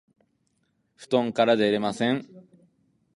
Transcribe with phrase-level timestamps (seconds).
[0.95, 2.25] 布団から出られません